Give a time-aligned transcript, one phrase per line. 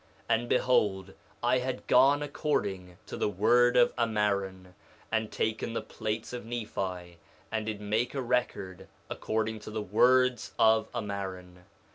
[0.27, 1.13] And behold
[1.43, 4.73] I had gone according to the word of Ammaron,
[5.11, 7.19] and taken the plates of Nephi,
[7.51, 11.65] and did make a record according to the words of Ammaron.